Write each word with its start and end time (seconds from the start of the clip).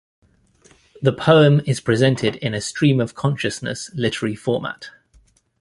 The 1.03 1.13
poem 1.13 1.61
is 1.67 1.79
presented 1.79 2.35
in 2.37 2.55
a 2.55 2.59
stream 2.59 2.99
of 2.99 3.13
consciousness 3.13 3.91
literary 3.93 4.35
format. 4.35 4.89